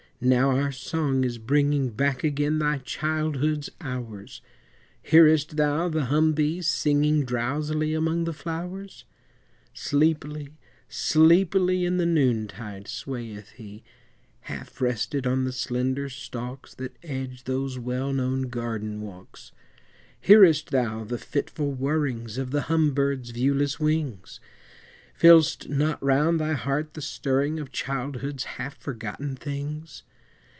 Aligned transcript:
now 0.23 0.51
our 0.51 0.71
song 0.71 1.23
is 1.23 1.39
bringing 1.39 1.89
Back 1.89 2.23
again 2.23 2.59
thy 2.59 2.77
childhood's 2.77 3.71
hours 3.81 4.39
Hearest 5.01 5.57
thou 5.57 5.89
the 5.89 6.09
humbee 6.11 6.61
singing 6.63 7.25
Drowsily 7.25 7.95
among 7.95 8.25
the 8.25 8.31
flowers? 8.33 9.03
Sleepily, 9.73 10.49
sleepily 10.87 11.85
In 11.85 11.97
the 11.97 12.05
noontide 12.05 12.87
swayeth 12.87 13.53
he, 13.53 13.81
Half 14.41 14.79
rested 14.79 15.25
on 15.25 15.43
the 15.43 15.51
slender 15.51 16.07
stalks 16.07 16.75
That 16.75 16.95
edge 17.01 17.45
those 17.45 17.79
well 17.79 18.13
known 18.13 18.43
garden 18.43 19.01
walks; 19.01 19.51
Hearest 20.19 20.69
thou 20.69 21.03
the 21.03 21.17
fitful 21.17 21.71
whirring 21.71 22.27
Of 22.37 22.51
the 22.51 22.65
humbird's 22.69 23.31
viewless 23.31 23.79
wings 23.79 24.39
Feel'st 25.15 25.69
not 25.69 26.01
round 26.03 26.39
thy 26.39 26.53
heart 26.53 26.93
the 26.93 27.01
stirring 27.01 27.59
Of 27.59 27.71
childhood's 27.71 28.43
half 28.43 28.77
forgotten 28.77 29.35
things? 29.35 30.03